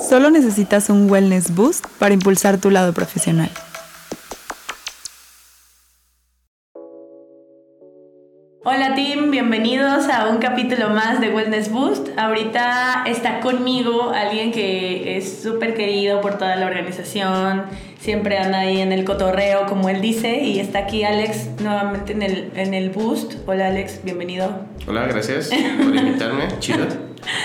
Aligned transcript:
Solo 0.00 0.30
necesitas 0.30 0.90
un 0.90 1.10
wellness 1.10 1.54
boost 1.54 1.86
para 1.98 2.14
impulsar 2.14 2.58
tu 2.58 2.70
lado 2.70 2.92
profesional. 2.92 3.50
Hola 8.66 8.94
team, 8.94 9.30
bienvenidos 9.30 10.08
a 10.08 10.28
un 10.28 10.38
capítulo 10.38 10.88
más 10.88 11.20
de 11.20 11.28
Wellness 11.28 11.70
Boost. 11.70 12.08
Ahorita 12.16 13.04
está 13.06 13.40
conmigo 13.40 14.10
alguien 14.10 14.52
que 14.52 15.18
es 15.18 15.42
súper 15.42 15.74
querido 15.74 16.22
por 16.22 16.38
toda 16.38 16.56
la 16.56 16.66
organización, 16.66 17.64
siempre 18.00 18.38
anda 18.38 18.60
ahí 18.60 18.80
en 18.80 18.92
el 18.92 19.04
cotorreo 19.04 19.66
como 19.66 19.90
él 19.90 20.00
dice 20.00 20.40
y 20.40 20.60
está 20.60 20.80
aquí 20.80 21.04
Alex 21.04 21.60
nuevamente 21.60 22.12
en 22.12 22.22
el, 22.22 22.52
en 22.56 22.72
el 22.72 22.88
Boost. 22.88 23.34
Hola 23.46 23.66
Alex, 23.66 24.00
bienvenido. 24.02 24.60
Hola, 24.88 25.06
gracias 25.08 25.50
por 25.50 25.94
invitarme, 25.94 26.48
chido. 26.58 27.03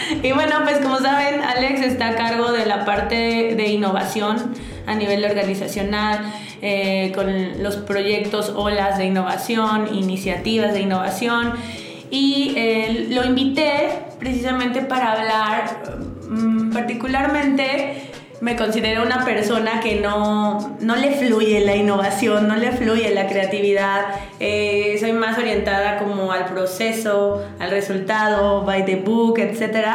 Y 0.24 0.32
bueno, 0.32 0.56
pues 0.64 0.80
como 0.80 0.98
saben, 1.00 1.42
Alex 1.42 1.82
está 1.82 2.10
a 2.10 2.16
cargo 2.16 2.52
de 2.52 2.66
la 2.66 2.86
parte 2.86 3.56
de 3.56 3.68
innovación 3.68 4.54
a 4.86 4.96
nivel 4.96 5.24
organizacional, 5.24 6.34
eh, 6.62 7.12
con 7.14 7.64
los 7.64 7.78
proyectos 7.78 8.54
olas 8.56 8.98
de 8.98 9.06
innovación, 9.06 9.96
iniciativas 9.96 10.74
de 10.74 10.82
innovación. 10.82 11.54
Y 12.10 12.54
eh, 12.56 13.08
lo 13.12 13.24
invité 13.24 13.90
precisamente 14.20 14.82
para 14.82 15.12
hablar 15.12 15.84
mm, 16.28 16.72
particularmente 16.72 18.10
me 18.42 18.56
considero 18.56 19.04
una 19.04 19.26
persona 19.26 19.80
que 19.82 20.00
no, 20.00 20.78
no 20.80 20.96
le 20.96 21.12
fluye 21.12 21.60
la 21.62 21.76
innovación, 21.76 22.48
no 22.48 22.56
le 22.56 22.72
fluye 22.72 23.14
la 23.14 23.28
creatividad. 23.28 24.06
Eh, 24.40 24.98
soy 25.00 25.12
más 25.12 25.38
orientada 25.38 26.00
como 26.00 26.32
al 26.32 26.46
proceso, 26.46 27.44
al 27.60 27.72
resultado, 27.72 28.64
by 28.64 28.86
the 28.86 28.96
book, 28.96 29.40
etc. 29.40 29.88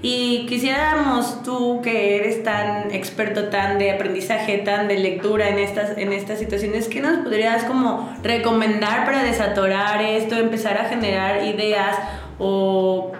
Y 0.00 0.46
quisiéramos 0.46 1.42
tú, 1.42 1.80
que 1.82 2.16
eres 2.16 2.44
tan 2.44 2.92
experto, 2.92 3.44
tan 3.44 3.78
de 3.78 3.90
aprendizaje, 3.90 4.58
tan 4.58 4.86
de 4.86 4.98
lectura 4.98 5.48
en 5.48 5.58
estas, 5.58 5.98
en 5.98 6.12
estas 6.12 6.38
situaciones, 6.38 6.88
¿qué 6.88 7.00
nos 7.00 7.18
podrías 7.18 7.64
como 7.64 8.16
recomendar 8.22 9.04
para 9.04 9.24
desatorar 9.24 10.00
esto, 10.00 10.36
empezar 10.36 10.78
a 10.78 10.84
generar 10.84 11.44
ideas 11.44 11.96
o, 12.38 13.12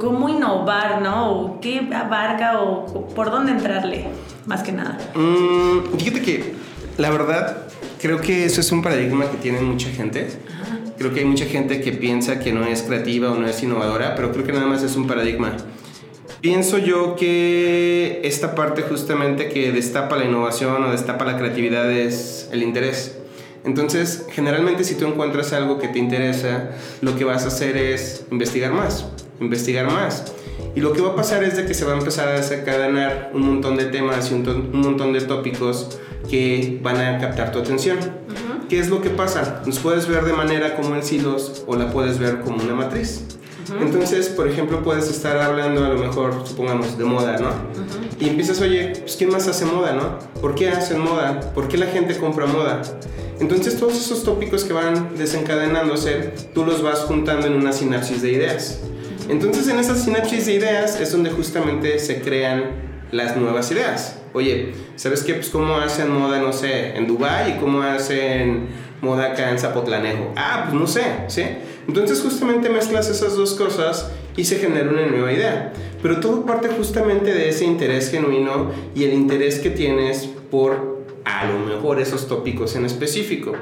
cómo 0.00 0.28
innovar, 0.28 1.00
¿no? 1.02 1.32
O 1.32 1.60
qué 1.60 1.88
abarca 1.94 2.60
o, 2.60 3.08
por 3.08 3.30
dónde 3.30 3.52
entrarle, 3.52 4.06
más 4.46 4.62
que 4.62 4.72
nada. 4.72 4.98
Mm, 5.14 5.96
fíjate 5.98 6.22
que 6.22 6.54
la 6.98 7.10
verdad 7.10 7.66
creo 8.00 8.20
que 8.20 8.44
eso 8.44 8.60
es 8.60 8.70
un 8.72 8.82
paradigma 8.82 9.30
que 9.30 9.38
tiene 9.38 9.60
mucha 9.60 9.88
gente. 9.90 10.28
Creo 10.98 11.14
que 11.14 11.20
hay 11.20 11.26
mucha 11.26 11.46
gente 11.46 11.80
que 11.80 11.92
piensa 11.92 12.40
que 12.40 12.52
no 12.52 12.66
es 12.66 12.82
creativa 12.82 13.32
o 13.32 13.36
no 13.36 13.46
es 13.46 13.62
innovadora, 13.62 14.14
pero 14.14 14.32
creo 14.32 14.44
que 14.44 14.52
nada 14.52 14.66
más 14.66 14.82
es 14.82 14.96
un 14.96 15.06
paradigma. 15.06 15.56
Pienso 16.40 16.78
yo 16.78 17.16
que 17.16 18.22
esta 18.24 18.54
parte 18.54 18.80
justamente 18.80 19.48
que 19.50 19.72
destapa 19.72 20.16
la 20.16 20.24
innovación 20.24 20.82
o 20.82 20.90
destapa 20.90 21.26
la 21.26 21.36
creatividad 21.36 21.90
es 21.90 22.48
el 22.50 22.62
interés. 22.62 23.18
Entonces, 23.62 24.26
generalmente 24.30 24.84
si 24.84 24.94
tú 24.94 25.06
encuentras 25.06 25.52
algo 25.52 25.78
que 25.78 25.88
te 25.88 25.98
interesa, 25.98 26.70
lo 27.02 27.14
que 27.14 27.24
vas 27.24 27.44
a 27.44 27.48
hacer 27.48 27.76
es 27.76 28.24
investigar 28.30 28.72
más, 28.72 29.06
investigar 29.38 29.90
más. 29.90 30.32
Y 30.74 30.80
lo 30.80 30.94
que 30.94 31.02
va 31.02 31.10
a 31.10 31.14
pasar 31.14 31.44
es 31.44 31.58
de 31.58 31.66
que 31.66 31.74
se 31.74 31.84
va 31.84 31.92
a 31.92 31.98
empezar 31.98 32.28
a 32.28 32.32
desencadenar 32.32 33.32
un 33.34 33.42
montón 33.42 33.76
de 33.76 33.86
temas 33.86 34.30
y 34.30 34.34
un, 34.34 34.70
montón 34.72 35.12
de 35.12 35.20
tópicos 35.20 35.98
que 36.30 36.78
van 36.82 36.96
a 37.02 37.18
captar 37.18 37.52
tu 37.52 37.58
atención. 37.58 37.98
¿Qué 38.70 38.78
es 38.78 38.88
lo 38.88 39.02
que 39.02 39.10
pasa? 39.10 39.62
Nos 39.66 39.78
puedes 39.78 40.06
ver 40.06 40.24
de 40.24 40.32
manera 40.32 40.74
como 40.74 40.94
en 40.94 41.02
silos 41.02 41.64
o 41.66 41.76
la 41.76 41.90
puedes 41.92 42.18
ver 42.18 42.40
como 42.40 42.62
una 42.62 42.74
matriz. 42.74 43.29
Entonces, 43.80 44.28
por 44.28 44.48
ejemplo, 44.48 44.82
puedes 44.82 45.08
estar 45.08 45.38
hablando 45.38 45.84
a 45.84 45.88
lo 45.88 45.98
mejor, 45.98 46.46
supongamos, 46.46 46.98
de 46.98 47.04
moda, 47.04 47.38
¿no? 47.38 47.50
Y 48.18 48.28
empiezas, 48.28 48.60
oye, 48.60 48.92
pues 49.00 49.16
¿quién 49.16 49.30
más 49.30 49.48
hace 49.48 49.64
moda, 49.64 49.92
no? 49.92 50.18
¿Por 50.40 50.54
qué 50.54 50.68
hacen 50.68 51.00
moda? 51.00 51.40
¿Por 51.54 51.68
qué 51.68 51.78
la 51.78 51.86
gente 51.86 52.16
compra 52.16 52.46
moda? 52.46 52.82
Entonces 53.40 53.78
todos 53.78 53.94
esos 53.98 54.22
tópicos 54.22 54.64
que 54.64 54.74
van 54.74 55.16
desencadenándose, 55.16 56.34
tú 56.52 56.64
los 56.64 56.82
vas 56.82 57.00
juntando 57.00 57.46
en 57.46 57.54
una 57.54 57.72
sinapsis 57.72 58.20
de 58.20 58.32
ideas. 58.32 58.80
Entonces 59.28 59.68
en 59.68 59.78
esas 59.78 60.04
sinapsis 60.04 60.46
de 60.46 60.54
ideas 60.54 61.00
es 61.00 61.12
donde 61.12 61.30
justamente 61.30 61.98
se 61.98 62.20
crean 62.20 62.72
las 63.12 63.36
nuevas 63.36 63.70
ideas. 63.70 64.19
Oye, 64.32 64.72
¿sabes 64.96 65.22
qué? 65.24 65.34
Pues 65.34 65.48
cómo 65.48 65.76
hacen 65.76 66.10
moda, 66.10 66.40
no 66.40 66.52
sé, 66.52 66.96
en 66.96 67.06
Dubai 67.06 67.56
y 67.56 67.60
cómo 67.60 67.82
hacen 67.82 68.68
moda 69.02 69.32
acá 69.32 69.50
en 69.50 69.58
Zapotlanejo. 69.58 70.32
Ah, 70.36 70.66
pues 70.68 70.80
no 70.80 70.86
sé, 70.86 71.02
¿sí? 71.28 71.42
Entonces 71.88 72.20
justamente 72.20 72.68
mezclas 72.68 73.08
esas 73.08 73.36
dos 73.36 73.54
cosas 73.54 74.10
y 74.36 74.44
se 74.44 74.56
genera 74.56 74.88
una 74.88 75.06
nueva 75.06 75.32
idea. 75.32 75.72
Pero 76.02 76.20
todo 76.20 76.46
parte 76.46 76.68
justamente 76.68 77.32
de 77.32 77.48
ese 77.48 77.64
interés 77.64 78.10
genuino 78.10 78.70
y 78.94 79.04
el 79.04 79.12
interés 79.12 79.58
que 79.58 79.70
tienes 79.70 80.28
por 80.50 81.00
a 81.24 81.46
lo 81.46 81.58
mejor 81.58 82.00
esos 82.00 82.28
tópicos 82.28 82.76
en 82.76 82.86
específico. 82.86 83.52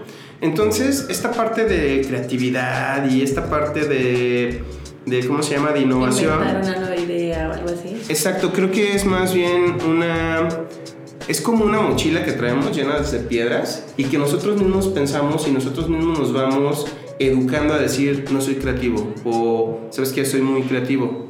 Entonces, 0.40 1.06
esta 1.08 1.32
parte 1.32 1.64
de 1.64 2.04
creatividad 2.06 3.10
y 3.10 3.22
esta 3.22 3.50
parte 3.50 3.84
de, 3.84 4.62
de 5.06 5.26
¿cómo 5.26 5.42
se 5.42 5.54
llama?, 5.54 5.72
de 5.72 5.80
innovación. 5.80 6.38
Inventar 6.38 6.62
una 6.62 6.76
nueva 6.78 6.96
idea 6.96 7.07
o 7.32 7.52
algo 7.52 7.68
así. 7.68 8.00
Exacto, 8.08 8.52
creo 8.52 8.70
que 8.70 8.94
es 8.94 9.04
más 9.04 9.34
bien 9.34 9.76
una... 9.86 10.48
Es 11.26 11.42
como 11.42 11.64
una 11.64 11.80
mochila 11.82 12.24
que 12.24 12.32
traemos 12.32 12.74
llena 12.74 13.00
de 13.00 13.18
piedras 13.18 13.84
y 13.98 14.04
que 14.04 14.16
nosotros 14.16 14.56
mismos 14.56 14.88
pensamos 14.88 15.46
y 15.46 15.50
nosotros 15.50 15.88
mismos 15.88 16.18
nos 16.18 16.32
vamos 16.32 16.86
educando 17.18 17.74
a 17.74 17.78
decir 17.78 18.24
no 18.30 18.40
soy 18.40 18.54
creativo 18.54 19.12
o 19.24 19.80
sabes 19.90 20.12
que 20.12 20.24
soy 20.24 20.40
muy 20.40 20.62
creativo. 20.62 21.28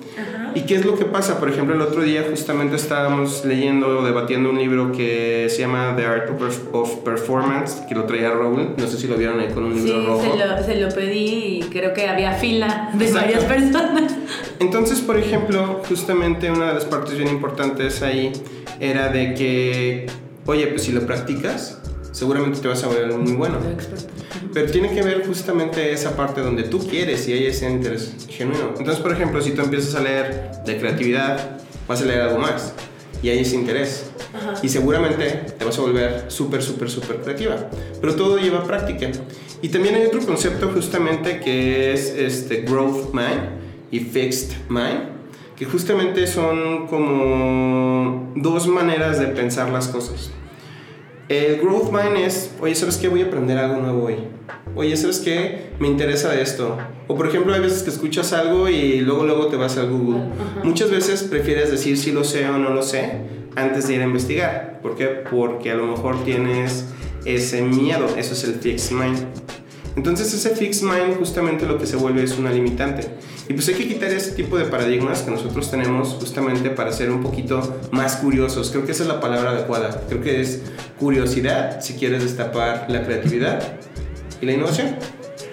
¿Y 0.54 0.62
qué 0.62 0.76
es 0.76 0.84
lo 0.84 0.98
que 0.98 1.04
pasa? 1.04 1.38
Por 1.38 1.50
ejemplo, 1.50 1.75
el 1.75 1.81
otro 1.82 2.03
día 2.03 2.25
justamente 2.28 2.76
estábamos 2.76 3.44
leyendo 3.44 3.98
o 3.98 4.04
debatiendo 4.04 4.50
un 4.50 4.58
libro 4.58 4.92
que 4.92 5.47
se 5.50 5.58
llama 5.58 5.94
The 5.97 6.06
Art 6.06 6.31
of 6.72 6.97
Performance, 7.04 7.82
que 7.88 7.94
lo 7.94 8.04
traía 8.04 8.31
Raúl. 8.31 8.75
No 8.76 8.87
sé 8.87 8.97
si 8.97 9.06
lo 9.06 9.16
vieron 9.16 9.38
ahí 9.41 9.48
con 9.53 9.64
un 9.64 9.75
libro 9.75 10.04
rojo. 10.06 10.22
Sí, 10.22 10.31
se 10.31 10.47
lo, 10.47 10.62
se 10.64 10.75
lo 10.81 10.88
pedí 10.88 11.58
y 11.58 11.60
creo 11.70 11.92
que 11.92 12.08
había 12.08 12.32
fila 12.32 12.91
de 12.94 13.12
varias 13.12 13.44
personas. 13.44 14.14
Entonces, 14.60 15.00
por 15.00 15.16
ejemplo, 15.16 15.82
justamente 15.88 16.50
una 16.50 16.69
de 16.69 16.74
las 16.74 16.84
partes 16.84 17.16
bien 17.16 17.28
importantes 17.28 18.02
ahí 18.02 18.32
era 18.80 19.08
de 19.08 19.34
que, 19.34 20.06
oye, 20.46 20.66
pues 20.66 20.82
si 20.82 20.92
lo 20.92 21.06
practicas, 21.06 21.78
seguramente 22.10 22.58
te 22.60 22.69
vas 22.69 22.82
a 22.82 22.88
ver 22.88 23.12
muy 23.16 23.32
bueno. 23.32 23.58
Pero 24.52 24.70
tiene 24.70 24.91
que 24.91 25.02
ver 25.02 25.24
justamente 25.26 25.92
esa 25.92 26.16
parte 26.16 26.41
donde 26.41 26.64
tú 26.64 26.78
quieres 26.78 27.28
y 27.28 27.32
hay 27.34 27.46
ese 27.46 27.70
interés 27.70 28.26
genuino. 28.28 28.74
Entonces, 28.76 28.98
por 28.98 29.12
ejemplo, 29.12 29.41
si 29.41 29.52
tú 29.52 29.62
empiezas 29.62 29.94
a 29.94 30.00
leer 30.00 30.50
de 30.64 30.78
creatividad, 30.78 31.58
vas 31.86 32.02
a 32.02 32.04
leer 32.04 32.22
algo 32.22 32.38
más 32.38 32.72
y 33.22 33.28
hay 33.28 33.40
ese 33.40 33.54
interés. 33.54 34.10
Y 34.62 34.69
seguramente 34.69 35.54
te 35.56 35.64
vas 35.64 35.78
a 35.78 35.82
volver 35.82 36.25
súper, 36.28 36.62
súper, 36.62 36.90
súper 36.90 37.19
creativa. 37.19 37.56
Pero 38.00 38.14
todo 38.16 38.38
lleva 38.38 38.64
práctica. 38.64 39.10
Y 39.62 39.69
también 39.69 39.94
hay 39.94 40.06
otro 40.06 40.20
concepto 40.20 40.70
justamente 40.72 41.40
que 41.40 41.92
es 41.92 42.10
este 42.10 42.62
growth 42.62 43.12
mind 43.12 43.57
y 43.91 44.00
fixed 44.00 44.56
mind, 44.69 45.10
que 45.56 45.65
justamente 45.65 46.26
son 46.26 46.87
como 46.87 48.32
dos 48.37 48.69
maneras 48.69 49.19
de 49.19 49.26
pensar 49.28 49.71
las 49.71 49.88
cosas. 49.88 50.31
El 51.28 51.60
growth 51.60 51.93
mind 51.93 52.16
es, 52.16 52.53
oye, 52.60 52.75
¿sabes 52.75 52.97
qué? 52.97 53.09
Voy 53.09 53.21
a 53.21 53.26
aprender 53.26 53.59
algo 53.59 53.81
nuevo 53.82 54.04
hoy. 54.04 54.16
Oye, 54.75 54.97
¿sabes 54.97 55.19
qué? 55.19 55.72
Me 55.78 55.88
interesa 55.88 56.41
esto. 56.41 56.78
O 57.06 57.16
por 57.16 57.28
ejemplo, 57.28 57.53
hay 57.53 57.60
veces 57.60 57.82
que 57.82 57.91
escuchas 57.91 58.32
algo 58.32 58.69
y 58.69 59.00
luego 59.00 59.26
luego 59.26 59.49
te 59.49 59.56
vas 59.56 59.76
al 59.76 59.91
Google. 59.91 60.22
Muchas 60.65 60.91
veces 60.91 61.25
prefieres 61.25 61.70
decir 61.70 61.99
si 61.99 62.12
lo 62.12 62.25
sé 62.25 62.49
o 62.49 62.56
no 62.56 62.70
lo 62.70 62.82
sé 62.82 63.12
antes 63.56 63.88
de 63.88 63.97
ir 63.97 64.00
a 64.00 64.05
investigar. 64.05 64.81
¿Por 64.81 64.97
qué? 64.97 65.06
Porque 65.31 65.70
a 65.70 65.75
lo 65.75 65.87
mejor 65.87 66.25
tienes 66.25 66.87
ese 67.25 67.60
miedo. 67.60 68.06
Eso 68.16 68.32
es 68.32 68.44
el 68.44 68.55
fixed 68.55 68.97
mind. 68.97 69.19
Entonces 69.97 70.32
ese 70.32 70.56
fixed 70.56 70.82
mind 70.82 71.19
justamente 71.19 71.66
lo 71.66 71.76
que 71.76 71.87
se 71.87 71.97
vuelve 71.97 72.22
es 72.22 72.38
una 72.38 72.53
limitante. 72.53 73.03
Y 73.48 73.54
pues 73.54 73.66
hay 73.69 73.75
que 73.75 73.88
quitar 73.88 74.10
ese 74.10 74.32
tipo 74.32 74.59
de 74.59 74.66
paradigmas 74.66 75.22
que 75.22 75.31
nosotros 75.31 75.70
tenemos 75.70 76.09
justamente 76.20 76.69
para 76.69 76.92
ser 76.92 77.10
un 77.10 77.22
poquito 77.22 77.81
más 77.91 78.16
curiosos. 78.16 78.70
Creo 78.70 78.84
que 78.84 78.93
esa 78.93 79.05
es 79.05 79.08
la 79.08 79.20
palabra 79.20 79.50
adecuada. 79.50 80.02
Creo 80.06 80.20
que 80.20 80.43
es 80.43 80.61
curiosidad 80.99 81.81
si 81.81 81.94
quieres 81.94 82.23
destapar 82.23 82.84
la 82.88 83.05
creatividad 83.05 83.62
y 84.43 84.46
la 84.46 84.52
innovación. 84.52 84.96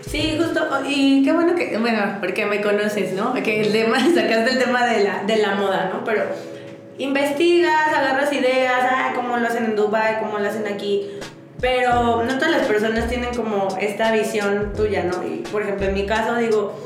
Sí, 0.06 0.38
justo, 0.38 0.62
y 0.88 1.24
qué 1.24 1.32
bueno 1.32 1.56
que, 1.56 1.78
bueno, 1.78 2.18
porque 2.20 2.46
me 2.46 2.62
conoces, 2.62 3.14
¿no? 3.14 3.34
Que 3.34 3.62
el 3.62 3.72
tema, 3.72 3.98
sacaste 4.16 4.52
el 4.52 4.60
tema 4.60 4.86
de 4.86 5.04
la, 5.04 5.24
de 5.24 5.38
la 5.38 5.56
moda, 5.56 5.90
¿no? 5.94 6.04
Pero 6.04 6.24
investigas, 6.98 7.94
agarras 7.94 8.32
ideas, 8.34 8.82
ah, 8.82 9.14
cómo 9.16 9.38
lo 9.38 9.48
hacen 9.48 9.66
en 9.66 9.76
Dubai, 9.76 10.20
cómo 10.20 10.38
lo 10.40 10.48
hacen 10.48 10.68
aquí, 10.68 11.12
pero 11.60 12.24
no 12.24 12.38
todas 12.38 12.52
las 12.52 12.68
personas 12.68 13.10
tienen 13.10 13.34
como 13.34 13.70
esta 13.80 14.12
visión 14.12 14.74
tuya, 14.76 15.04
¿no? 15.04 15.26
Y 15.28 15.44
por 15.52 15.64
ejemplo, 15.64 15.88
en 15.88 15.94
mi 15.94 16.06
caso 16.06 16.36
digo, 16.36 16.78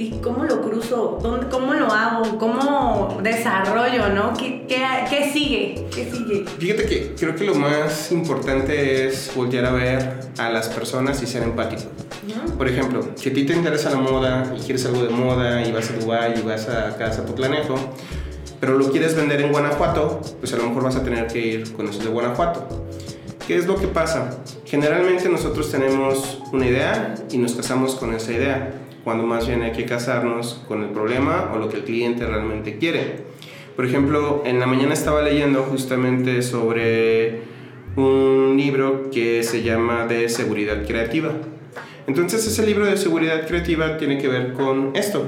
¿y 0.00 0.10
cómo 0.22 0.44
lo 0.44 0.62
cruzo? 0.62 1.18
¿Dónde, 1.22 1.48
¿Cómo 1.48 1.74
lo 1.74 1.86
hago? 1.92 2.38
¿Cómo 2.38 3.18
desarrollo, 3.22 4.08
no? 4.08 4.32
¿Qué, 4.32 4.64
qué, 4.66 4.82
qué 5.10 5.30
sigue? 5.30 5.86
¿Qué 5.94 6.10
sigue? 6.10 6.46
Fíjate 6.58 6.86
que 6.86 7.14
creo 7.18 7.36
que 7.36 7.44
lo 7.44 7.54
más 7.54 8.10
importante 8.10 9.06
es 9.06 9.30
voltear 9.36 9.66
a 9.66 9.72
ver 9.72 10.20
a 10.38 10.48
las 10.48 10.68
personas 10.68 11.22
y 11.22 11.26
ser 11.26 11.42
empático. 11.42 11.82
Por 12.56 12.68
ejemplo, 12.68 13.10
si 13.16 13.30
a 13.30 13.34
ti 13.34 13.44
te 13.44 13.54
interesa 13.54 13.90
la 13.90 13.98
moda 13.98 14.54
y 14.56 14.60
quieres 14.60 14.86
algo 14.86 15.02
de 15.02 15.10
moda 15.10 15.66
y 15.66 15.72
vas 15.72 15.90
a 15.90 15.94
Dubai 15.94 16.38
y 16.38 16.42
vas 16.42 16.68
a 16.68 16.96
Casa 16.96 17.24
Potlanejo, 17.26 17.74
pero 18.60 18.78
lo 18.78 18.90
quieres 18.90 19.16
vender 19.16 19.40
en 19.40 19.52
Guanajuato, 19.52 20.20
pues 20.38 20.52
a 20.52 20.56
lo 20.56 20.64
mejor 20.64 20.84
vas 20.84 20.96
a 20.96 21.02
tener 21.02 21.26
que 21.26 21.38
ir 21.38 21.72
con 21.72 21.88
esos 21.88 22.04
de 22.04 22.10
Guanajuato. 22.10 22.86
¿Qué 23.46 23.56
es 23.56 23.66
lo 23.66 23.76
que 23.76 23.88
pasa? 23.88 24.38
Generalmente 24.64 25.28
nosotros 25.28 25.70
tenemos 25.72 26.40
una 26.52 26.66
idea 26.66 27.14
y 27.30 27.38
nos 27.38 27.54
casamos 27.54 27.96
con 27.96 28.14
esa 28.14 28.32
idea, 28.32 28.79
cuando 29.04 29.24
más 29.24 29.46
bien 29.46 29.62
hay 29.62 29.72
que 29.72 29.84
casarnos 29.84 30.62
con 30.68 30.82
el 30.82 30.90
problema 30.90 31.50
o 31.54 31.58
lo 31.58 31.68
que 31.68 31.78
el 31.78 31.84
cliente 31.84 32.26
realmente 32.26 32.78
quiere. 32.78 33.30
Por 33.76 33.86
ejemplo, 33.86 34.42
en 34.44 34.60
la 34.60 34.66
mañana 34.66 34.92
estaba 34.92 35.22
leyendo 35.22 35.62
justamente 35.62 36.42
sobre 36.42 37.40
un 37.96 38.54
libro 38.56 39.10
que 39.10 39.42
se 39.42 39.62
llama 39.62 40.06
de 40.06 40.28
seguridad 40.28 40.84
creativa. 40.86 41.32
Entonces 42.06 42.46
ese 42.46 42.66
libro 42.66 42.86
de 42.86 42.96
seguridad 42.96 43.46
creativa 43.46 43.96
tiene 43.96 44.18
que 44.18 44.28
ver 44.28 44.52
con 44.52 44.90
esto. 44.94 45.24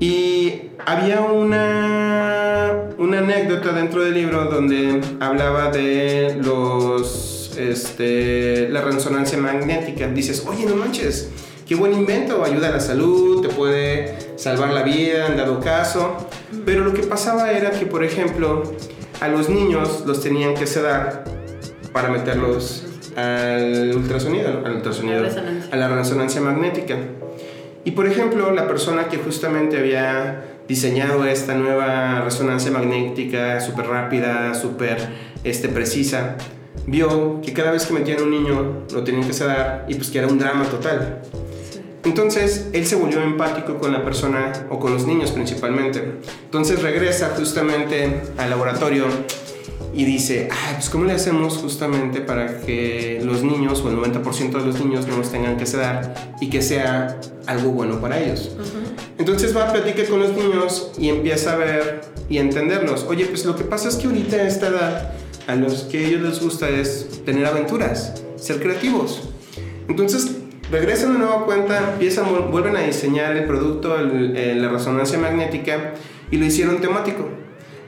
Y 0.00 0.52
había 0.86 1.20
una, 1.22 2.72
una 2.98 3.18
anécdota 3.18 3.72
dentro 3.72 4.04
del 4.04 4.14
libro 4.14 4.44
donde 4.44 5.00
hablaba 5.18 5.70
de 5.70 6.38
los, 6.40 7.56
este, 7.58 8.68
la 8.68 8.82
resonancia 8.82 9.38
magnética. 9.38 10.06
Dices, 10.08 10.46
oye, 10.46 10.66
no 10.66 10.76
manches, 10.76 11.30
qué 11.68 11.74
buen 11.74 11.92
invento, 11.92 12.42
ayuda 12.42 12.68
a 12.68 12.72
la 12.72 12.80
salud, 12.80 13.42
te 13.42 13.48
puede 13.50 14.16
salvar 14.36 14.72
la 14.72 14.82
vida 14.82 15.26
en 15.26 15.36
dado 15.36 15.60
caso. 15.60 16.16
Pero 16.64 16.82
lo 16.82 16.94
que 16.94 17.02
pasaba 17.02 17.52
era 17.52 17.70
que, 17.70 17.84
por 17.84 18.02
ejemplo, 18.02 18.62
a 19.20 19.28
los 19.28 19.50
niños 19.50 20.04
los 20.06 20.22
tenían 20.22 20.54
que 20.54 20.66
sedar 20.66 21.24
para 21.92 22.08
meterlos 22.08 22.86
al 23.16 23.92
ultrasonido, 23.94 24.62
al 24.64 24.76
ultrasonido, 24.76 25.26
a 25.70 25.76
la 25.76 25.88
resonancia 25.88 26.40
magnética. 26.40 26.96
Y 27.84 27.90
por 27.90 28.06
ejemplo, 28.06 28.52
la 28.52 28.66
persona 28.66 29.08
que 29.08 29.18
justamente 29.18 29.76
había 29.76 30.44
diseñado 30.68 31.24
esta 31.26 31.54
nueva 31.54 32.22
resonancia 32.22 32.70
magnética 32.70 33.60
súper 33.60 33.86
rápida, 33.86 34.54
súper 34.54 34.98
este, 35.44 35.68
precisa, 35.68 36.36
vio 36.86 37.40
que 37.42 37.52
cada 37.52 37.72
vez 37.72 37.86
que 37.86 37.94
metían 37.94 38.22
un 38.22 38.30
niño 38.30 38.84
lo 38.92 39.04
tenían 39.04 39.26
que 39.26 39.32
sedar 39.32 39.84
y 39.88 39.94
pues 39.94 40.10
que 40.10 40.18
era 40.18 40.28
un 40.28 40.38
drama 40.38 40.64
total. 40.64 41.22
Entonces 42.08 42.68
él 42.72 42.86
se 42.86 42.96
volvió 42.96 43.22
empático 43.22 43.76
con 43.76 43.92
la 43.92 44.02
persona 44.02 44.66
o 44.70 44.78
con 44.78 44.94
los 44.94 45.06
niños 45.06 45.30
principalmente. 45.30 46.14
Entonces 46.46 46.80
regresa 46.80 47.34
justamente 47.36 48.22
al 48.38 48.48
laboratorio 48.48 49.04
y 49.92 50.06
dice, 50.06 50.48
ah, 50.50 50.70
pues 50.72 50.88
¿cómo 50.88 51.04
le 51.04 51.12
hacemos 51.12 51.58
justamente 51.58 52.22
para 52.22 52.62
que 52.62 53.20
los 53.22 53.42
niños 53.42 53.82
o 53.82 53.90
el 53.90 53.96
90% 53.98 54.52
de 54.52 54.64
los 54.64 54.80
niños 54.80 55.06
no 55.06 55.18
nos 55.18 55.30
tengan 55.30 55.58
que 55.58 55.66
sedar 55.66 56.32
y 56.40 56.48
que 56.48 56.62
sea 56.62 57.20
algo 57.46 57.72
bueno 57.72 58.00
para 58.00 58.18
ellos? 58.18 58.56
Entonces 59.18 59.54
va 59.54 59.68
a 59.68 59.72
platicar 59.72 60.06
con 60.06 60.20
los 60.20 60.32
niños 60.32 60.92
y 60.98 61.10
empieza 61.10 61.52
a 61.52 61.56
ver 61.56 62.00
y 62.30 62.38
a 62.38 62.40
entenderlos. 62.40 63.04
Oye, 63.06 63.26
pues 63.26 63.44
lo 63.44 63.54
que 63.54 63.64
pasa 63.64 63.90
es 63.90 63.96
que 63.96 64.06
ahorita 64.06 64.36
a 64.36 64.48
esta 64.48 64.68
edad 64.68 65.12
a 65.46 65.56
los 65.56 65.82
que 65.82 65.98
a 65.98 66.08
ellos 66.08 66.22
les 66.22 66.40
gusta 66.40 66.70
es 66.70 67.22
tener 67.26 67.44
aventuras, 67.44 68.22
ser 68.36 68.60
creativos. 68.60 69.28
Entonces 69.88 70.37
regresan 70.70 71.14
de 71.14 71.18
nueva 71.18 71.44
cuenta, 71.44 71.92
empiezan, 71.92 72.50
vuelven 72.50 72.76
a 72.76 72.80
diseñar 72.80 73.36
el 73.36 73.44
producto, 73.44 73.96
la 73.96 74.68
resonancia 74.68 75.18
magnética 75.18 75.94
y 76.30 76.36
lo 76.36 76.44
hicieron 76.44 76.80
temático. 76.80 77.28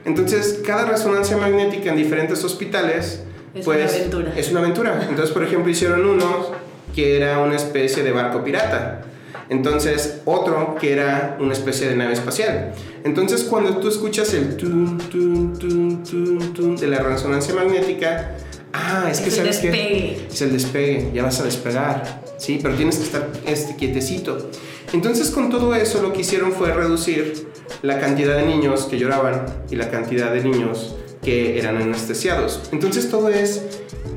Entonces, 0.05 0.61
cada 0.65 0.85
resonancia 0.85 1.37
magnética 1.37 1.91
en 1.91 1.97
diferentes 1.97 2.43
hospitales 2.43 3.23
es 3.53 3.65
pues, 3.65 3.81
una 3.81 3.89
aventura. 3.89 4.33
Es 4.35 4.51
una 4.51 4.59
aventura. 4.61 5.07
Entonces, 5.07 5.31
por 5.31 5.43
ejemplo, 5.43 5.69
hicieron 5.69 6.05
uno 6.05 6.51
que 6.95 7.17
era 7.17 7.39
una 7.39 7.55
especie 7.55 8.03
de 8.03 8.11
barco 8.11 8.43
pirata. 8.43 9.03
Entonces, 9.49 10.21
otro 10.25 10.75
que 10.79 10.93
era 10.93 11.37
una 11.39 11.53
especie 11.53 11.89
de 11.89 11.95
nave 11.95 12.13
espacial. 12.13 12.73
Entonces, 13.03 13.43
cuando 13.43 13.77
tú 13.77 13.89
escuchas 13.89 14.33
el 14.33 14.55
tun, 14.55 14.97
tun, 15.09 16.03
tun 16.53 16.77
de 16.77 16.87
la 16.87 16.99
resonancia 16.99 17.53
magnética, 17.53 18.31
ah, 18.73 19.07
es, 19.09 19.19
que 19.19 19.29
Es 19.29 19.35
sabes 19.35 19.57
que 19.59 19.71
despegue. 19.71 20.27
es 20.31 20.41
el 20.41 20.51
despegue, 20.51 21.11
ya 21.13 21.23
vas 21.23 21.39
a 21.39 21.43
despegar, 21.43 22.23
¿sí? 22.37 22.59
Pero 22.61 22.75
tienes 22.75 22.97
que 22.97 23.03
estar 23.03 23.29
este, 23.45 23.75
quietecito. 23.75 24.49
Entonces, 24.93 25.29
con 25.31 25.49
todo 25.49 25.73
eso, 25.75 26.01
lo 26.01 26.13
que 26.13 26.21
hicieron 26.21 26.51
fue 26.51 26.73
reducir 26.73 27.47
la 27.81 27.99
cantidad 27.99 28.35
de 28.35 28.45
niños 28.45 28.85
que 28.85 28.97
lloraban 28.97 29.45
y 29.69 29.75
la 29.75 29.89
cantidad 29.89 30.33
de 30.33 30.43
niños 30.43 30.95
que 31.23 31.59
eran 31.59 31.77
anestesiados. 31.77 32.61
Entonces, 32.71 33.09
todo 33.09 33.29
es 33.29 33.61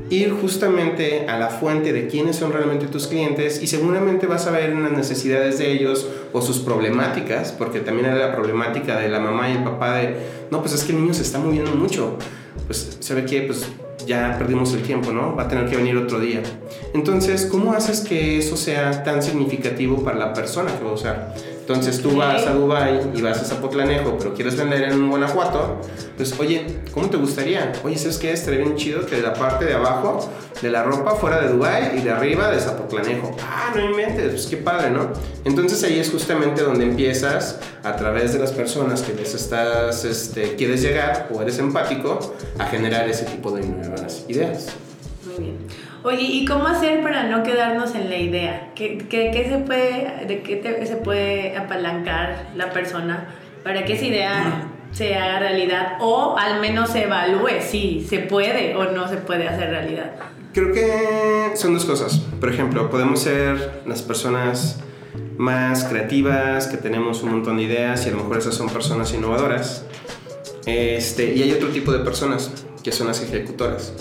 ir 0.09 0.31
justamente 0.31 1.27
a 1.27 1.37
la 1.39 1.49
fuente 1.49 1.91
de 1.93 2.07
quiénes 2.07 2.35
son 2.35 2.51
realmente 2.51 2.87
tus 2.87 3.07
clientes 3.07 3.61
y 3.61 3.67
seguramente 3.67 4.27
vas 4.27 4.45
a 4.47 4.51
ver 4.51 4.69
en 4.69 4.83
las 4.83 4.91
necesidades 4.91 5.57
de 5.57 5.71
ellos 5.71 6.07
o 6.31 6.41
sus 6.41 6.59
problemáticas, 6.59 7.51
porque 7.51 7.79
también 7.79 8.07
era 8.07 8.15
la 8.17 8.35
problemática 8.35 8.99
de 8.99 9.09
la 9.09 9.19
mamá 9.19 9.49
y 9.49 9.53
el 9.53 9.63
papá 9.63 9.97
de, 9.97 10.15
no, 10.51 10.61
pues 10.61 10.73
es 10.73 10.83
que 10.83 10.91
el 10.91 11.01
niño 11.01 11.13
se 11.13 11.23
está 11.23 11.39
moviendo 11.39 11.71
mucho, 11.71 12.17
pues 12.67 12.97
se 12.99 13.13
ve 13.15 13.25
que 13.25 13.41
pues 13.41 13.65
ya 14.05 14.35
perdimos 14.37 14.73
el 14.73 14.81
tiempo, 14.81 15.11
¿no? 15.11 15.35
Va 15.35 15.43
a 15.43 15.47
tener 15.47 15.69
que 15.69 15.75
venir 15.75 15.97
otro 15.97 16.19
día. 16.19 16.41
Entonces, 16.93 17.45
¿cómo 17.45 17.73
haces 17.73 18.01
que 18.01 18.37
eso 18.37 18.57
sea 18.57 19.03
tan 19.03 19.21
significativo 19.21 20.03
para 20.03 20.17
la 20.17 20.33
persona 20.33 20.71
que 20.77 20.83
va 20.83 20.91
a 20.91 20.93
usar? 20.93 21.35
Entonces 21.67 21.99
tú 21.99 22.15
vas 22.15 22.45
a 22.45 22.53
Dubai 22.53 23.09
y 23.15 23.23
vas 23.23 23.41
a 23.41 23.43
Zapotlanejo, 23.43 24.19
pero 24.19 24.35
quieres 24.35 24.55
vender 24.55 24.83
en 24.83 25.09
Guanajuato, 25.09 25.81
pues 26.15 26.39
oye, 26.39 26.63
¿cómo 26.93 27.09
te 27.09 27.17
gustaría? 27.17 27.73
Oye, 27.83 27.97
¿sabes 27.97 28.19
qué? 28.19 28.31
Estaría 28.31 28.59
bien 28.59 28.75
chido 28.75 29.03
que 29.07 29.19
la 29.19 29.33
parte 29.33 29.65
de 29.65 29.73
abajo 29.73 30.29
de 30.61 30.69
la 30.69 30.83
ropa 30.83 31.15
fuera 31.15 31.41
de 31.41 31.49
Dubai 31.49 31.97
y 31.97 32.01
de 32.01 32.11
arriba 32.11 32.51
de 32.51 32.59
Zapotlanejo. 32.59 33.35
Ah, 33.41 33.73
no 33.75 33.83
inventes, 33.83 34.29
pues 34.29 34.45
qué 34.45 34.57
padre, 34.57 34.91
¿no? 34.91 35.09
Entonces 35.43 35.83
ahí 35.83 35.99
es 35.99 36.11
justamente 36.11 36.61
donde 36.61 36.85
empiezas 36.85 37.59
a 37.81 37.95
través 37.95 38.33
de 38.33 38.37
las 38.37 38.51
personas 38.51 39.01
que 39.01 39.15
les 39.15 39.33
estás, 39.33 40.05
este, 40.05 40.55
quieres 40.55 40.83
llegar 40.83 41.29
o 41.33 41.41
eres 41.41 41.57
empático 41.57 42.35
a 42.59 42.65
generar 42.65 43.09
ese 43.09 43.25
tipo 43.25 43.49
de 43.49 43.65
nuevas 43.65 44.23
ideas. 44.27 44.67
Muy 45.35 45.43
bien. 45.45 45.57
Oye, 46.03 46.21
¿y 46.21 46.45
cómo 46.45 46.67
hacer 46.67 47.01
para 47.01 47.23
no 47.23 47.43
quedarnos 47.43 47.95
en 47.95 48.09
la 48.09 48.17
idea? 48.17 48.71
¿Qué, 48.75 48.97
qué, 49.09 49.31
qué 49.33 49.49
se 49.49 49.57
puede, 49.59 50.25
¿De 50.27 50.41
qué 50.43 50.55
te- 50.57 50.85
se 50.85 50.95
puede 50.97 51.57
apalancar 51.57 52.49
la 52.55 52.71
persona 52.71 53.27
para 53.63 53.85
que 53.85 53.93
esa 53.93 54.05
idea 54.05 54.67
se 54.91 55.15
haga 55.15 55.39
realidad 55.39 55.97
o 55.99 56.37
al 56.37 56.61
menos 56.61 56.91
se 56.91 57.03
evalúe 57.03 57.59
si 57.61 58.05
se 58.07 58.19
puede 58.19 58.75
o 58.75 58.85
no 58.91 59.07
se 59.07 59.17
puede 59.17 59.47
hacer 59.47 59.69
realidad? 59.71 60.11
Creo 60.53 60.71
que 60.71 61.51
son 61.57 61.73
dos 61.73 61.85
cosas. 61.85 62.19
Por 62.39 62.49
ejemplo, 62.49 62.89
podemos 62.89 63.19
ser 63.21 63.81
las 63.85 64.01
personas 64.03 64.79
más 65.37 65.83
creativas, 65.85 66.67
que 66.67 66.77
tenemos 66.77 67.23
un 67.23 67.31
montón 67.31 67.57
de 67.57 67.63
ideas 67.63 68.05
y 68.05 68.09
a 68.09 68.11
lo 68.13 68.19
mejor 68.19 68.37
esas 68.37 68.55
son 68.55 68.69
personas 68.69 69.13
innovadoras. 69.13 69.85
Este, 70.65 71.33
y 71.35 71.43
hay 71.43 71.51
otro 71.51 71.69
tipo 71.69 71.91
de 71.91 71.99
personas 71.99 72.51
que 72.83 72.91
son 72.91 73.07
las 73.07 73.21
ejecutoras. 73.21 73.93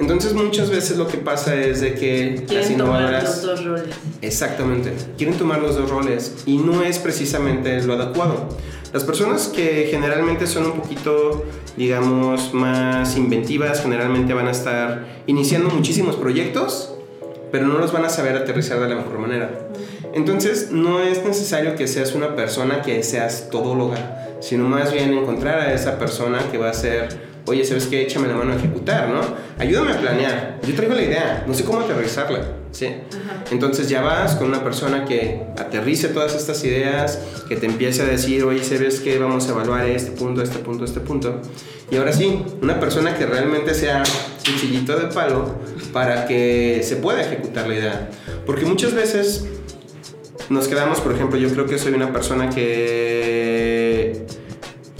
Entonces 0.00 0.32
muchas 0.32 0.70
veces 0.70 0.96
lo 0.96 1.06
que 1.06 1.18
pasa 1.18 1.54
es 1.54 1.80
de 1.82 1.94
que 1.94 2.36
las 2.36 2.66
Quieren 2.66 2.78
tomar 2.78 3.00
innovadoras... 3.02 3.24
los 3.24 3.42
dos 3.42 3.64
roles. 3.64 3.94
Exactamente. 4.22 4.92
Quieren 5.18 5.36
tomar 5.36 5.60
los 5.60 5.76
dos 5.76 5.90
roles 5.90 6.36
y 6.46 6.56
no 6.56 6.82
es 6.82 6.98
precisamente 6.98 7.80
lo 7.82 7.94
adecuado. 7.94 8.48
Las 8.92 9.04
personas 9.04 9.48
que 9.48 9.88
generalmente 9.90 10.46
son 10.46 10.66
un 10.66 10.80
poquito, 10.80 11.44
digamos, 11.76 12.52
más 12.54 13.16
inventivas, 13.16 13.82
generalmente 13.82 14.34
van 14.34 14.48
a 14.48 14.50
estar 14.50 15.22
iniciando 15.26 15.68
muchísimos 15.70 16.16
proyectos, 16.16 16.94
pero 17.52 17.68
no 17.68 17.78
los 17.78 17.92
van 17.92 18.04
a 18.04 18.08
saber 18.08 18.36
aterrizar 18.36 18.80
de 18.80 18.88
la 18.88 18.96
mejor 18.96 19.18
manera. 19.18 19.68
Entonces, 20.12 20.72
no 20.72 21.00
es 21.00 21.24
necesario 21.24 21.76
que 21.76 21.86
seas 21.86 22.14
una 22.14 22.34
persona 22.34 22.82
que 22.82 23.02
seas 23.04 23.48
todóloga, 23.50 24.38
sino 24.40 24.64
más 24.64 24.92
bien 24.92 25.12
encontrar 25.12 25.60
a 25.60 25.72
esa 25.72 25.98
persona 25.98 26.40
que 26.50 26.58
va 26.58 26.70
a 26.70 26.74
ser, 26.74 27.29
oye, 27.50 27.64
¿sabes 27.64 27.86
qué? 27.86 28.02
Échame 28.02 28.28
la 28.28 28.34
mano 28.34 28.52
a 28.52 28.56
ejecutar, 28.56 29.08
¿no? 29.08 29.20
Ayúdame 29.58 29.92
a 29.92 30.00
planear. 30.00 30.60
Yo 30.66 30.74
traigo 30.74 30.94
la 30.94 31.02
idea, 31.02 31.44
no 31.46 31.54
sé 31.54 31.64
cómo 31.64 31.80
aterrizarla, 31.80 32.42
¿sí? 32.70 32.86
Entonces 33.50 33.88
ya 33.88 34.02
vas 34.02 34.36
con 34.36 34.46
una 34.48 34.62
persona 34.62 35.04
que 35.04 35.42
aterrice 35.58 36.08
todas 36.08 36.34
estas 36.36 36.62
ideas, 36.64 37.18
que 37.48 37.56
te 37.56 37.66
empiece 37.66 38.02
a 38.02 38.04
decir, 38.04 38.44
oye, 38.44 38.62
¿sabes 38.62 39.00
qué? 39.00 39.18
Vamos 39.18 39.48
a 39.48 39.50
evaluar 39.50 39.86
este 39.86 40.12
punto, 40.12 40.42
este 40.42 40.60
punto, 40.60 40.84
este 40.84 41.00
punto. 41.00 41.40
Y 41.90 41.96
ahora 41.96 42.12
sí, 42.12 42.40
una 42.62 42.78
persona 42.78 43.16
que 43.16 43.26
realmente 43.26 43.74
sea 43.74 44.04
cuchillito 44.38 44.96
de 44.96 45.06
palo 45.06 45.56
para 45.92 46.26
que 46.26 46.82
se 46.84 46.96
pueda 46.96 47.20
ejecutar 47.20 47.66
la 47.66 47.74
idea. 47.74 48.10
Porque 48.46 48.64
muchas 48.64 48.94
veces 48.94 49.44
nos 50.50 50.68
quedamos, 50.68 51.00
por 51.00 51.12
ejemplo, 51.12 51.38
yo 51.38 51.48
creo 51.50 51.66
que 51.66 51.78
soy 51.78 51.94
una 51.94 52.12
persona 52.12 52.48
que 52.50 53.49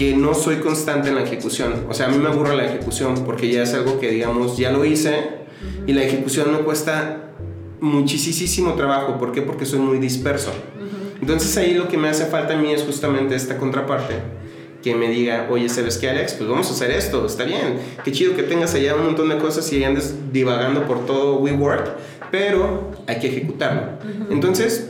que 0.00 0.16
no 0.16 0.32
soy 0.32 0.56
constante 0.60 1.10
en 1.10 1.14
la 1.14 1.24
ejecución. 1.24 1.84
O 1.86 1.92
sea, 1.92 2.06
a 2.06 2.08
mí 2.08 2.16
me 2.16 2.28
aburre 2.30 2.56
la 2.56 2.64
ejecución 2.64 3.22
porque 3.26 3.52
ya 3.52 3.64
es 3.64 3.74
algo 3.74 4.00
que, 4.00 4.10
digamos, 4.10 4.56
ya 4.56 4.72
lo 4.72 4.86
hice 4.86 5.12
y 5.86 5.92
la 5.92 6.02
ejecución 6.02 6.50
me 6.52 6.60
cuesta 6.60 7.32
muchísimo 7.82 8.72
trabajo. 8.76 9.18
¿Por 9.18 9.30
qué? 9.32 9.42
Porque 9.42 9.66
soy 9.66 9.80
muy 9.80 9.98
disperso. 9.98 10.52
Entonces 11.20 11.54
ahí 11.58 11.74
lo 11.74 11.86
que 11.86 11.98
me 11.98 12.08
hace 12.08 12.24
falta 12.24 12.54
a 12.54 12.56
mí 12.56 12.72
es 12.72 12.82
justamente 12.82 13.34
esta 13.34 13.58
contraparte. 13.58 14.14
Que 14.82 14.94
me 14.94 15.10
diga, 15.10 15.48
oye, 15.50 15.68
¿sabes 15.68 15.98
qué, 15.98 16.08
Alex? 16.08 16.32
Pues 16.32 16.48
vamos 16.48 16.70
a 16.70 16.72
hacer 16.72 16.92
esto, 16.92 17.26
está 17.26 17.44
bien. 17.44 17.78
Qué 18.02 18.10
chido 18.10 18.34
que 18.34 18.42
tengas 18.42 18.72
allá 18.72 18.94
un 18.94 19.04
montón 19.04 19.28
de 19.28 19.36
cosas 19.36 19.70
y 19.70 19.84
andes 19.84 20.14
divagando 20.32 20.86
por 20.86 21.04
todo 21.04 21.40
WeWork, 21.40 21.90
pero 22.30 22.92
hay 23.06 23.18
que 23.18 23.26
ejecutarlo. 23.26 23.82
Entonces, 24.30 24.89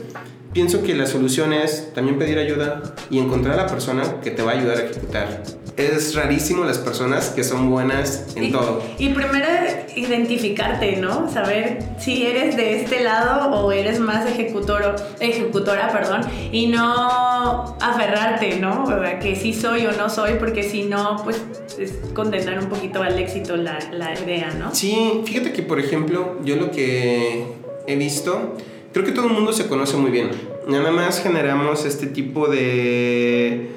pienso 0.53 0.83
que 0.83 0.93
la 0.95 1.05
solución 1.05 1.53
es 1.53 1.93
también 1.93 2.17
pedir 2.17 2.37
ayuda 2.37 2.81
y 3.09 3.19
encontrar 3.19 3.59
a 3.59 3.63
la 3.63 3.67
persona 3.67 4.21
que 4.21 4.31
te 4.31 4.41
va 4.41 4.51
a 4.51 4.55
ayudar 4.55 4.77
a 4.77 4.83
ejecutar. 4.83 5.43
Es 5.77 6.15
rarísimo 6.15 6.65
las 6.65 6.77
personas 6.77 7.29
que 7.29 7.43
son 7.43 7.69
buenas 7.69 8.35
en 8.35 8.45
y, 8.45 8.51
todo. 8.51 8.83
Y 8.99 9.09
primero 9.09 9.47
identificarte, 9.95 10.97
¿no? 10.97 11.31
Saber 11.31 11.79
si 11.97 12.25
eres 12.25 12.57
de 12.57 12.81
este 12.81 13.01
lado 13.01 13.49
o 13.55 13.71
eres 13.71 13.99
más 13.99 14.29
ejecutor, 14.29 14.95
ejecutora, 15.19 15.89
perdón, 15.91 16.21
y 16.51 16.67
no 16.67 17.77
aferrarte, 17.79 18.59
¿no? 18.59 18.85
Sea, 18.85 19.19
que 19.19 19.35
sí 19.35 19.53
soy 19.53 19.85
o 19.85 19.93
no 19.93 20.09
soy, 20.09 20.33
porque 20.39 20.63
si 20.63 20.83
no, 20.83 21.21
pues 21.23 21.41
es 21.79 21.93
condenar 22.13 22.59
un 22.59 22.67
poquito 22.67 23.01
al 23.01 23.17
éxito 23.17 23.55
la, 23.55 23.79
la 23.93 24.13
idea, 24.19 24.51
¿no? 24.59 24.75
Sí, 24.75 25.21
fíjate 25.25 25.53
que 25.53 25.63
por 25.63 25.79
ejemplo, 25.79 26.37
yo 26.43 26.57
lo 26.57 26.69
que 26.69 27.45
he 27.87 27.95
visto 27.95 28.55
creo 28.93 29.05
que 29.05 29.11
todo 29.11 29.27
el 29.27 29.33
mundo 29.33 29.53
se 29.53 29.67
conoce 29.67 29.97
muy 29.97 30.11
bien. 30.11 30.31
Nada 30.67 30.91
más 30.91 31.21
generamos 31.21 31.85
este 31.85 32.07
tipo 32.07 32.47
de. 32.47 33.69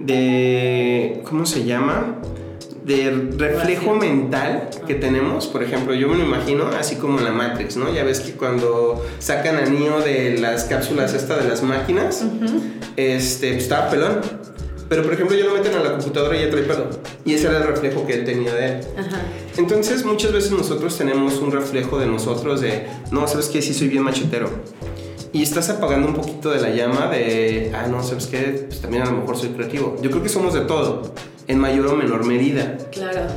de. 0.00 1.20
¿cómo 1.24 1.46
se 1.46 1.64
llama? 1.64 2.16
de 2.84 3.28
reflejo 3.36 3.94
mental 3.94 4.68
que 4.86 4.94
tenemos, 4.94 5.46
por 5.46 5.62
ejemplo, 5.62 5.94
yo 5.94 6.08
me 6.08 6.16
lo 6.16 6.24
imagino 6.24 6.66
así 6.68 6.96
como 6.96 7.18
en 7.18 7.24
la 7.24 7.32
Matrix, 7.32 7.76
¿no? 7.76 7.92
Ya 7.92 8.04
ves 8.04 8.20
que 8.20 8.32
cuando 8.32 9.04
sacan 9.18 9.56
a 9.56 9.66
Neo 9.66 10.00
de 10.00 10.38
las 10.38 10.64
cápsulas 10.64 11.14
esta 11.14 11.36
de 11.36 11.48
las 11.48 11.62
máquinas, 11.62 12.24
este, 12.96 13.52
pues, 13.52 13.62
estaba 13.62 13.90
pelón. 13.90 14.20
Pero 14.90 15.04
por 15.04 15.12
ejemplo, 15.12 15.36
ya 15.36 15.44
lo 15.44 15.54
meten 15.54 15.72
a 15.76 15.84
la 15.84 15.92
computadora 15.92 16.36
y 16.36 16.40
ya 16.40 16.50
trae 16.50 16.64
pelo. 16.64 16.90
Y 17.24 17.34
ese 17.34 17.46
era 17.46 17.58
el 17.58 17.62
reflejo 17.68 18.04
que 18.08 18.14
él 18.14 18.24
tenía 18.24 18.52
de 18.52 18.66
él. 18.66 18.80
Entonces, 19.56 20.04
muchas 20.04 20.32
veces 20.32 20.50
nosotros 20.50 20.98
tenemos 20.98 21.38
un 21.38 21.52
reflejo 21.52 22.00
de 22.00 22.06
nosotros 22.06 22.60
de, 22.60 22.88
no, 23.12 23.28
sabes 23.28 23.46
que 23.46 23.62
sí 23.62 23.72
soy 23.72 23.86
bien 23.86 24.02
machetero. 24.02 24.50
Y 25.32 25.44
estás 25.44 25.70
apagando 25.70 26.08
un 26.08 26.14
poquito 26.14 26.50
de 26.50 26.60
la 26.60 26.70
llama 26.70 27.06
de, 27.06 27.70
ah, 27.72 27.86
no, 27.86 28.02
sabes 28.02 28.26
qué, 28.26 28.64
pues 28.66 28.80
también 28.80 29.04
a 29.04 29.06
lo 29.06 29.18
mejor 29.18 29.36
soy 29.36 29.50
creativo. 29.50 29.96
Yo 30.02 30.10
creo 30.10 30.24
que 30.24 30.28
somos 30.28 30.54
de 30.54 30.62
todo, 30.62 31.14
en 31.46 31.60
mayor 31.60 31.86
o 31.86 31.94
menor 31.94 32.26
medida. 32.26 32.76
Claro. 32.90 33.28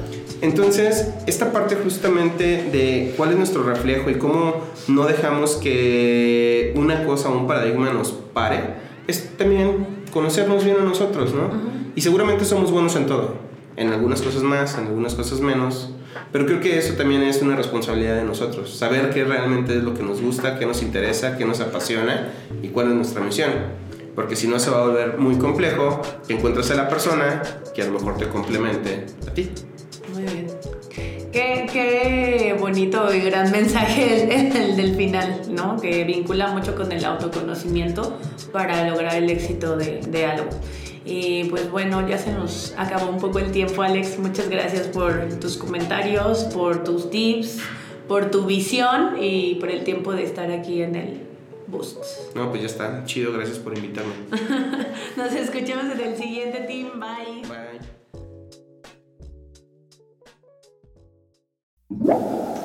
Entonces, 0.42 1.10
esta 1.28 1.52
parte 1.54 1.76
justamente 1.76 2.64
de 2.72 3.14
cuál 3.16 3.30
es 3.30 3.38
nuestro 3.38 3.62
reflejo 3.62 4.10
y 4.10 4.16
cómo 4.16 4.56
no 4.88 5.06
dejamos 5.06 5.58
que 5.58 6.74
una 6.76 7.06
cosa 7.06 7.30
o 7.30 7.38
un 7.38 7.46
paradigma 7.46 7.94
nos 7.94 8.12
pare, 8.12 8.60
es 9.06 9.38
también 9.38 10.03
conocernos 10.14 10.64
bien 10.64 10.78
a 10.80 10.84
nosotros, 10.84 11.34
¿no? 11.34 11.50
Y 11.96 12.02
seguramente 12.02 12.46
somos 12.46 12.72
buenos 12.72 12.96
en 12.96 13.08
todo, 13.08 13.36
en 13.76 13.92
algunas 13.92 14.22
cosas 14.22 14.44
más, 14.44 14.78
en 14.78 14.88
algunas 14.88 15.16
cosas 15.16 15.42
menos, 15.42 15.90
pero 16.32 16.46
creo 16.46 16.60
que 16.60 16.78
eso 16.78 16.94
también 16.94 17.24
es 17.24 17.42
una 17.42 17.56
responsabilidad 17.56 18.16
de 18.16 18.24
nosotros, 18.24 18.76
saber 18.76 19.10
qué 19.10 19.24
realmente 19.24 19.78
es 19.78 19.84
lo 19.84 19.94
que 19.94 20.04
nos 20.04 20.22
gusta, 20.22 20.58
qué 20.58 20.66
nos 20.66 20.82
interesa, 20.82 21.38
qué 21.38 21.46
nos 21.46 21.60
apasiona 21.60 22.32
y 22.62 22.70
cuál 22.70 22.90
es 22.90 22.96
nuestra 22.96 23.22
misión. 23.22 23.52
Porque 24.16 24.36
si 24.36 24.48
no 24.48 24.60
se 24.60 24.70
va 24.70 24.84
a 24.84 24.88
volver 24.88 25.18
muy 25.18 25.38
complejo 25.38 26.02
que 26.28 26.36
encuentres 26.36 26.70
a 26.70 26.76
la 26.76 26.88
persona 26.88 27.42
que 27.74 27.82
a 27.82 27.86
lo 27.86 27.94
mejor 27.94 28.18
te 28.18 28.28
complemente 28.28 29.08
a 29.28 29.34
ti. 29.34 29.50
Qué, 31.34 31.66
qué, 31.74 32.56
bonito 32.60 33.12
y 33.12 33.22
gran 33.22 33.52
mensaje 33.52 34.24
el, 34.24 34.56
el, 34.56 34.78
del 34.78 34.96
final, 34.96 35.42
¿no? 35.50 35.82
Que 35.82 36.04
vincula 36.04 36.50
mucho 36.50 36.76
con 36.76 36.92
el 36.92 37.04
autoconocimiento 37.04 38.20
para 38.52 38.88
lograr 38.88 39.16
el 39.16 39.28
éxito 39.32 39.76
de, 39.76 40.02
de, 40.02 40.26
algo. 40.28 40.50
Y 41.06 41.46
pues 41.46 41.72
bueno, 41.72 42.08
ya 42.08 42.20
se 42.20 42.32
nos 42.32 42.76
acabó 42.78 43.10
un 43.10 43.20
poco 43.20 43.40
el 43.40 43.52
tiempo, 43.52 43.82
Alex. 43.82 44.20
Muchas 44.20 44.48
gracias 44.48 44.88
por 44.90 45.28
tus 45.40 45.58
comentarios, 45.58 46.44
por 46.54 46.84
tus 46.84 47.10
tips, 47.10 47.58
por 48.08 48.30
tu 48.30 48.46
visión 48.46 49.16
y 49.20 49.56
por 49.56 49.72
el 49.72 49.84
tiempo 49.84 50.14
de 50.14 50.26
estar 50.26 50.52
aquí 50.52 50.84
en 50.84 50.96
el 50.96 51.22
Boost. 51.66 51.98
No, 52.36 52.52
pues 52.52 52.62
ya 52.62 52.68
está. 52.68 53.06
Chido, 53.06 53.34
gracias 53.34 53.58
por 53.58 53.76
invitarme. 53.76 54.14
nos 55.18 55.34
escuchamos 55.34 55.86
en 55.86 56.00
el 56.00 56.16
siguiente 56.16 56.60
team. 56.60 57.00
Bye. 57.00 57.42
Bye. 57.50 57.73
you 61.90 62.63